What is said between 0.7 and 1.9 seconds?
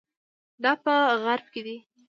په غرب کې دي.